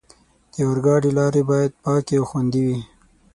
[0.53, 2.79] د اورګاډي لارې باید پاکې او خوندي وي.